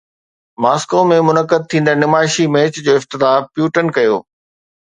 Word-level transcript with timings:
Moscow 0.63 1.01
۾ 1.09 1.17
منعقد 1.27 1.61
ٿيندڙ 1.73 1.95
نمائشي 2.03 2.45
ميچ 2.53 2.73
جو 2.85 2.91
افتتاح 3.01 3.35
پيوٽن 3.53 3.85
ڪيو 3.95 4.15